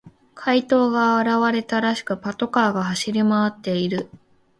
[0.33, 4.09] 怪盗が現れたらしく、パトカーが走り回っている。